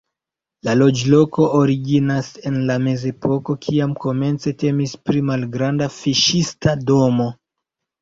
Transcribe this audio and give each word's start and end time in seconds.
La 0.67 0.73
loĝloko 0.77 1.45
originas 1.57 2.31
en 2.51 2.57
la 2.71 2.79
mezepoko, 2.87 3.59
kiam 3.67 3.95
komence 4.07 4.57
temis 4.67 4.99
pri 5.07 5.25
malgranda 5.31 5.93
fiŝista 6.03 6.79
domo. 6.95 7.33